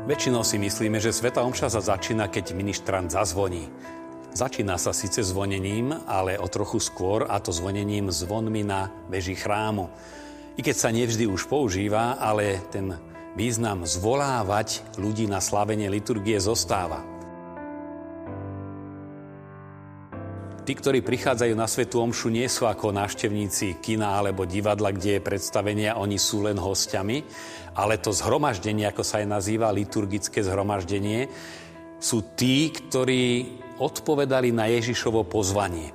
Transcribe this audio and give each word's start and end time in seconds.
Väčšinou 0.00 0.40
si 0.40 0.56
myslíme, 0.56 0.96
že 0.96 1.12
Sveta 1.12 1.44
Omša 1.44 1.76
sa 1.76 1.84
začína, 1.84 2.32
keď 2.32 2.56
ministrant 2.56 3.12
zazvoní. 3.12 3.68
Začína 4.32 4.80
sa 4.80 4.96
síce 4.96 5.20
zvonením, 5.20 5.92
ale 6.08 6.40
o 6.40 6.48
trochu 6.48 6.80
skôr, 6.80 7.28
a 7.28 7.36
to 7.36 7.52
zvonením 7.52 8.08
zvonmi 8.08 8.64
na 8.64 8.88
veži 9.12 9.36
chrámu. 9.36 9.92
I 10.56 10.64
keď 10.64 10.76
sa 10.76 10.88
nevždy 10.88 11.28
už 11.28 11.44
používa, 11.52 12.16
ale 12.16 12.64
ten 12.72 12.96
význam 13.36 13.84
zvolávať 13.84 14.96
ľudí 14.96 15.28
na 15.28 15.36
slavenie 15.36 15.92
liturgie 15.92 16.40
zostáva. 16.40 17.04
Tí, 20.70 20.78
ktorí 20.78 21.02
prichádzajú 21.02 21.58
na 21.58 21.66
Svetu 21.66 21.98
Omšu, 21.98 22.30
nie 22.30 22.46
sú 22.46 22.62
ako 22.62 22.94
návštevníci 22.94 23.82
kina 23.82 24.22
alebo 24.22 24.46
divadla, 24.46 24.94
kde 24.94 25.18
je 25.18 25.26
predstavenie 25.26 25.90
a 25.90 25.98
oni 25.98 26.14
sú 26.14 26.46
len 26.46 26.62
hostiami, 26.62 27.26
ale 27.74 27.98
to 27.98 28.14
zhromaždenie, 28.14 28.86
ako 28.86 29.02
sa 29.02 29.18
aj 29.18 29.34
nazýva, 29.34 29.74
liturgické 29.74 30.46
zhromaždenie, 30.46 31.26
sú 31.98 32.22
tí, 32.38 32.70
ktorí 32.70 33.50
odpovedali 33.82 34.54
na 34.54 34.70
Ježišovo 34.70 35.26
pozvanie. 35.26 35.90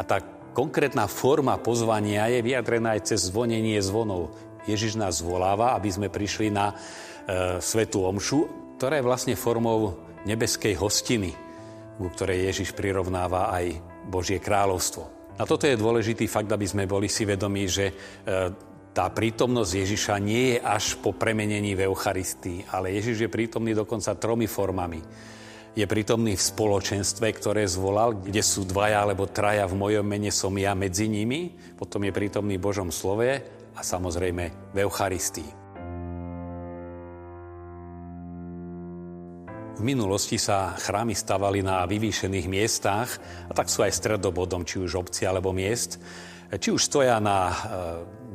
A 0.00 0.08
tá 0.08 0.24
konkrétna 0.56 1.04
forma 1.04 1.60
pozvania 1.60 2.24
je 2.32 2.40
vyjadrená 2.40 2.96
aj 2.96 3.12
cez 3.12 3.28
zvonenie 3.28 3.76
zvonov. 3.84 4.32
Ježiš 4.64 4.96
nás 4.96 5.20
zvoláva, 5.20 5.76
aby 5.76 5.92
sme 5.92 6.08
prišli 6.08 6.48
na 6.48 6.72
e, 6.72 7.60
Svetu 7.60 8.00
Omšu, 8.08 8.72
ktorá 8.80 8.96
je 8.96 9.04
vlastne 9.04 9.36
formou 9.36 10.00
nebeskej 10.24 10.80
hostiny, 10.80 11.36
ku 12.00 12.08
ktorej 12.08 12.48
Ježiš 12.48 12.72
prirovnáva 12.72 13.52
aj 13.52 13.92
Božie 14.08 14.40
kráľovstvo. 14.40 15.14
A 15.34 15.42
toto 15.42 15.66
je 15.66 15.74
dôležitý 15.74 16.30
fakt, 16.30 16.50
aby 16.52 16.62
sme 16.62 16.86
boli 16.86 17.10
si 17.10 17.26
vedomí, 17.26 17.66
že 17.66 17.90
e, 17.90 17.94
tá 18.94 19.10
prítomnosť 19.10 19.72
Ježiša 19.74 20.14
nie 20.22 20.54
je 20.54 20.58
až 20.62 20.94
po 21.02 21.10
premenení 21.10 21.74
v 21.74 21.90
Eucharistii, 21.90 22.70
ale 22.70 22.94
Ježiš 22.94 23.26
je 23.26 23.30
prítomný 23.32 23.74
dokonca 23.74 24.14
tromi 24.14 24.46
formami. 24.46 25.02
Je 25.74 25.82
prítomný 25.90 26.38
v 26.38 26.46
spoločenstve, 26.54 27.34
ktoré 27.34 27.66
zvolal, 27.66 28.14
kde 28.22 28.38
sú 28.46 28.62
dvaja 28.62 29.02
alebo 29.02 29.26
traja 29.26 29.66
v 29.66 29.74
mojom 29.74 30.06
mene 30.06 30.30
som 30.30 30.54
ja 30.54 30.70
medzi 30.78 31.10
nimi, 31.10 31.50
potom 31.74 32.06
je 32.06 32.14
prítomný 32.14 32.54
v 32.54 32.66
Božom 32.70 32.94
slove 32.94 33.42
a 33.74 33.80
samozrejme 33.82 34.70
v 34.70 34.76
Eucharistii. 34.86 35.63
V 39.74 39.82
minulosti 39.82 40.38
sa 40.38 40.78
chrámy 40.78 41.18
stavali 41.18 41.58
na 41.58 41.82
vyvýšených 41.82 42.46
miestach 42.46 43.10
a 43.50 43.52
tak 43.58 43.66
sú 43.66 43.82
aj 43.82 43.98
stredobodom 43.98 44.62
či 44.62 44.78
už 44.78 45.02
obci 45.02 45.26
alebo 45.26 45.50
miest. 45.50 45.98
Či 46.54 46.70
už 46.70 46.78
stoja 46.78 47.18
na 47.18 47.50
e, 47.50 47.54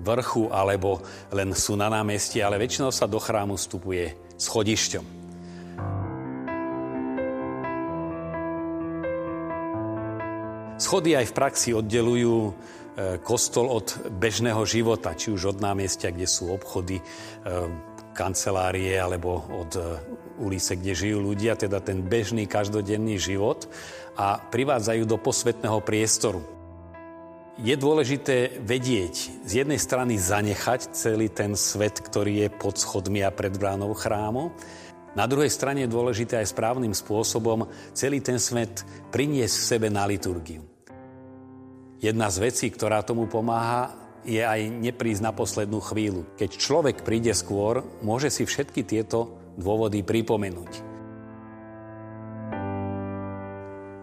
vrchu 0.03 0.52
alebo 0.52 1.00
len 1.31 1.56
sú 1.56 1.80
na 1.80 1.88
námestí, 1.88 2.44
ale 2.44 2.59
väčšinou 2.59 2.91
sa 2.91 3.08
do 3.08 3.24
chrámu 3.24 3.56
vstupuje 3.56 4.36
schodišťom. 4.36 5.06
Schody 10.75 11.16
aj 11.16 11.25
v 11.31 11.36
praxi 11.40 11.69
oddelujú 11.72 12.36
e, 12.36 12.52
kostol 13.24 13.72
od 13.72 14.12
bežného 14.12 14.59
života, 14.68 15.16
či 15.16 15.31
už 15.31 15.56
od 15.56 15.58
námestia, 15.63 16.12
kde 16.12 16.28
sú 16.28 16.52
obchody, 16.52 17.00
e, 17.00 17.03
kancelárie 18.19 19.00
alebo 19.00 19.40
od 19.47 19.72
e, 19.80 19.84
ulice, 20.44 20.75
kde 20.75 20.91
žijú 20.91 21.24
ľudia, 21.24 21.56
teda 21.56 21.80
ten 21.80 22.03
bežný 22.03 22.44
každodenný 22.44 23.16
život 23.16 23.72
a 24.19 24.35
privádzajú 24.35 25.07
do 25.07 25.16
posvetného 25.16 25.80
priestoru 25.80 26.44
je 27.59 27.75
dôležité 27.75 28.63
vedieť, 28.63 29.44
z 29.44 29.52
jednej 29.63 29.75
strany 29.75 30.16
zanechať 30.16 30.96
celý 30.96 31.28
ten 31.28 31.59
svet, 31.59 32.00
ktorý 32.00 32.47
je 32.47 32.50
pod 32.56 32.80
schodmi 32.80 33.19
a 33.19 33.35
pred 33.35 33.52
bránou 33.52 33.91
chrámu, 33.91 34.56
na 35.12 35.28
druhej 35.28 35.51
strane 35.51 35.84
je 35.84 35.91
dôležité 35.91 36.40
aj 36.40 36.56
správnym 36.56 36.96
spôsobom 36.96 37.68
celý 37.91 38.24
ten 38.24 38.40
svet 38.40 38.88
priniesť 39.12 39.56
v 39.59 39.68
sebe 39.75 39.88
na 39.91 40.07
liturgiu. 40.07 40.63
Jedna 42.00 42.31
z 42.31 42.47
vecí, 42.47 42.72
ktorá 42.72 43.03
tomu 43.03 43.28
pomáha, 43.28 43.91
je 44.28 44.44
aj 44.44 44.68
neprísť 44.68 45.24
na 45.24 45.31
poslednú 45.31 45.80
chvíľu. 45.80 46.28
Keď 46.35 46.59
človek 46.59 47.03
príde 47.03 47.31
skôr, 47.31 47.84
môže 48.03 48.28
si 48.31 48.44
všetky 48.44 48.84
tieto 48.84 49.40
dôvody 49.56 50.03
pripomenúť. 50.03 50.90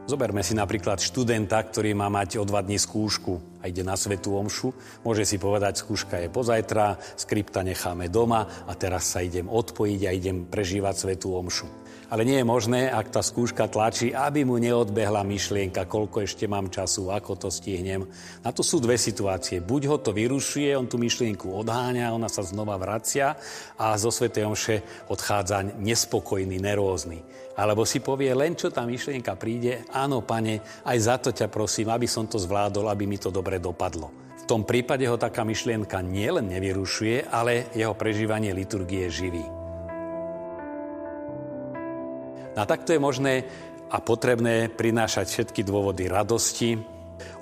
Zoberme 0.06 0.38
si 0.46 0.54
napríklad 0.54 1.02
študenta, 1.02 1.58
ktorý 1.58 1.90
má 1.98 2.06
mať 2.06 2.38
o 2.38 2.46
dva 2.46 2.62
dní 2.62 2.78
skúšku 2.78 3.58
a 3.58 3.66
ide 3.66 3.82
na 3.82 3.98
svetú 3.98 4.38
omšu. 4.38 4.70
Môže 5.02 5.26
si 5.26 5.34
povedať, 5.34 5.82
skúška 5.82 6.22
je 6.22 6.30
pozajtra, 6.30 7.18
skripta 7.18 7.66
necháme 7.66 8.06
doma 8.06 8.46
a 8.70 8.72
teraz 8.78 9.10
sa 9.10 9.18
idem 9.18 9.50
odpojiť 9.50 10.00
a 10.06 10.14
idem 10.14 10.46
prežívať 10.46 10.94
svetú 10.94 11.34
omšu. 11.34 11.66
Ale 12.06 12.22
nie 12.22 12.38
je 12.38 12.46
možné, 12.46 12.86
ak 12.86 13.10
tá 13.10 13.18
skúška 13.18 13.66
tlačí, 13.66 14.14
aby 14.14 14.46
mu 14.46 14.62
neodbehla 14.62 15.26
myšlienka, 15.26 15.90
koľko 15.90 16.22
ešte 16.22 16.46
mám 16.46 16.70
času, 16.70 17.10
ako 17.10 17.34
to 17.34 17.48
stihnem. 17.50 18.06
Na 18.46 18.54
to 18.54 18.62
sú 18.62 18.78
dve 18.78 18.94
situácie. 18.94 19.58
Buď 19.58 19.82
ho 19.90 19.96
to 19.98 20.14
vyrušuje, 20.14 20.70
on 20.78 20.86
tú 20.86 21.02
myšlienku 21.02 21.50
odháňa, 21.50 22.14
ona 22.14 22.30
sa 22.30 22.46
znova 22.46 22.78
vracia 22.78 23.34
a 23.74 23.98
zo 23.98 24.14
Svetej 24.14 24.46
Omše 24.46 24.76
odchádza 25.10 25.66
nespokojný, 25.82 26.62
nerózny. 26.62 27.26
Alebo 27.58 27.82
si 27.82 27.98
povie, 27.98 28.30
len 28.36 28.54
čo 28.54 28.70
tá 28.70 28.86
myšlienka 28.86 29.34
príde, 29.34 29.82
áno, 29.90 30.22
pane, 30.22 30.62
aj 30.86 30.98
za 31.00 31.16
to 31.18 31.34
ťa 31.34 31.50
prosím, 31.50 31.90
aby 31.90 32.06
som 32.06 32.30
to 32.30 32.38
zvládol, 32.38 32.86
aby 32.86 33.08
mi 33.08 33.18
to 33.18 33.34
dobre 33.34 33.58
dopadlo. 33.58 34.12
V 34.46 34.54
tom 34.54 34.62
prípade 34.62 35.02
ho 35.10 35.18
taká 35.18 35.42
myšlienka 35.42 35.98
nielen 36.06 36.54
nevyrušuje, 36.54 37.34
ale 37.34 37.72
jeho 37.74 37.98
prežívanie 37.98 38.54
liturgie 38.54 39.10
živí. 39.10 39.55
A 42.56 42.64
takto 42.64 42.96
je 42.96 43.00
možné 43.00 43.44
a 43.92 44.00
potrebné 44.00 44.72
prinášať 44.72 45.28
všetky 45.28 45.60
dôvody 45.62 46.08
radosti, 46.08 46.80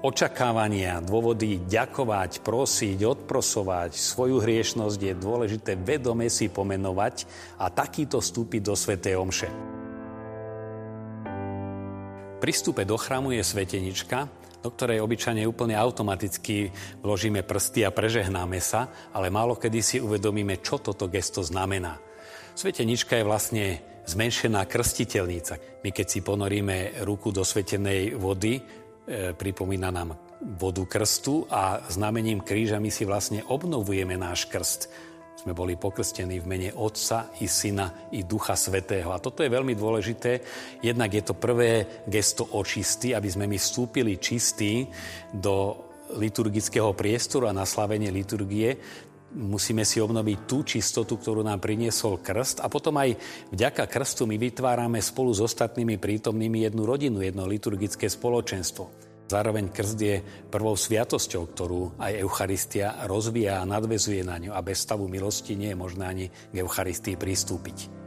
očakávania, 0.02 1.00
dôvody 1.00 1.62
ďakovať, 1.64 2.44
prosiť, 2.44 2.98
odprosovať. 3.00 3.96
Svoju 3.96 4.42
hriešnosť 4.42 4.98
je 5.00 5.14
dôležité 5.14 5.72
vedome 5.78 6.26
si 6.28 6.50
pomenovať 6.50 7.24
a 7.62 7.70
takýto 7.70 8.20
vstúpiť 8.20 8.60
do 8.60 8.74
Svetej 8.76 9.14
Omše. 9.16 9.50
Pri 12.44 12.52
vstupe 12.52 12.84
do 12.84 13.00
chrámu 13.00 13.32
je 13.32 13.40
svetenička, 13.40 14.28
do 14.60 14.68
ktorej 14.68 15.00
obyčajne 15.00 15.48
úplne 15.48 15.80
automaticky 15.80 16.68
vložíme 17.00 17.40
prsty 17.40 17.88
a 17.88 17.94
prežehnáme 17.94 18.60
sa, 18.60 18.92
ale 19.16 19.32
málo 19.32 19.56
kedy 19.56 19.80
si 19.80 19.96
uvedomíme, 19.96 20.60
čo 20.60 20.76
toto 20.76 21.08
gesto 21.08 21.40
znamená. 21.40 22.03
Svetenička 22.54 23.18
je 23.18 23.26
vlastne 23.26 23.64
zmenšená 24.06 24.62
krstiteľnica. 24.70 25.82
My 25.82 25.90
keď 25.90 26.06
si 26.06 26.22
ponoríme 26.22 27.02
ruku 27.02 27.34
do 27.34 27.42
svetenej 27.42 28.14
vody, 28.14 28.62
e, 28.62 28.62
pripomína 29.34 29.90
nám 29.90 30.14
vodu 30.54 30.86
krstu 30.86 31.50
a 31.50 31.82
znamením 31.90 32.46
kríža 32.46 32.78
my 32.78 32.94
si 32.94 33.02
vlastne 33.02 33.42
obnovujeme 33.50 34.14
náš 34.14 34.46
krst. 34.46 34.86
Sme 35.34 35.50
boli 35.50 35.74
pokrstení 35.74 36.38
v 36.38 36.46
mene 36.46 36.70
Otca 36.78 37.34
i 37.42 37.50
Syna 37.50 38.14
i 38.14 38.22
Ducha 38.22 38.54
Svetého. 38.54 39.10
A 39.10 39.18
toto 39.18 39.42
je 39.42 39.50
veľmi 39.50 39.74
dôležité. 39.74 40.38
Jednak 40.78 41.10
je 41.10 41.26
to 41.26 41.34
prvé 41.34 42.06
gesto 42.06 42.46
očisty, 42.54 43.18
aby 43.18 43.26
sme 43.26 43.50
my 43.50 43.58
vstúpili 43.58 44.22
čistí 44.22 44.86
do 45.34 45.74
liturgického 46.14 46.94
priestoru 46.94 47.50
a 47.50 47.56
na 47.56 47.66
slavenie 47.66 48.14
liturgie 48.14 48.78
musíme 49.34 49.82
si 49.82 49.98
obnoviť 49.98 50.38
tú 50.46 50.62
čistotu, 50.62 51.18
ktorú 51.18 51.42
nám 51.42 51.58
priniesol 51.58 52.22
krst 52.22 52.62
a 52.62 52.70
potom 52.70 52.94
aj 52.98 53.18
vďaka 53.50 53.90
krstu 53.90 54.24
my 54.30 54.38
vytvárame 54.38 55.02
spolu 55.02 55.34
s 55.34 55.42
ostatnými 55.42 55.98
prítomnými 55.98 56.64
jednu 56.70 56.86
rodinu, 56.86 57.20
jedno 57.20 57.44
liturgické 57.44 58.06
spoločenstvo. 58.06 58.90
Zároveň 59.24 59.72
krst 59.72 59.98
je 59.98 60.20
prvou 60.52 60.76
sviatosťou, 60.76 61.42
ktorú 61.50 61.82
aj 61.96 62.12
Eucharistia 62.20 63.08
rozvíja 63.08 63.64
a 63.64 63.68
nadvezuje 63.68 64.20
na 64.22 64.36
ňu 64.36 64.52
a 64.52 64.60
bez 64.60 64.84
stavu 64.84 65.08
milosti 65.08 65.56
nie 65.56 65.72
je 65.72 65.80
možné 65.80 66.04
ani 66.04 66.26
k 66.28 66.54
Eucharistii 66.60 67.16
pristúpiť. 67.16 68.03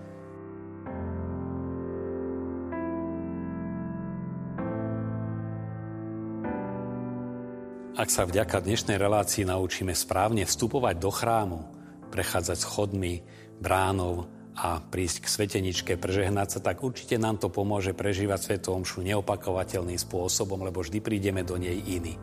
Ak 7.98 8.14
sa 8.14 8.30
vďaka 8.30 8.62
dnešnej 8.62 9.02
relácii 9.02 9.42
naučíme 9.42 9.90
správne 9.98 10.46
vstupovať 10.46 11.02
do 11.02 11.10
chrámu, 11.10 11.66
prechádzať 12.14 12.58
schodmi, 12.62 13.26
bránov 13.58 14.30
a 14.54 14.78
prísť 14.78 15.26
k 15.26 15.32
sveteničke, 15.34 15.92
prežehnať 15.98 16.48
sa, 16.54 16.60
tak 16.62 16.86
určite 16.86 17.18
nám 17.18 17.42
to 17.42 17.50
pomôže 17.50 17.98
prežívať 17.98 18.38
Svetu 18.38 18.78
Omšu 18.78 19.02
neopakovateľným 19.02 19.98
spôsobom, 19.98 20.62
lebo 20.62 20.86
vždy 20.86 21.02
prídeme 21.02 21.42
do 21.42 21.58
nej 21.58 21.74
iný. 21.74 22.22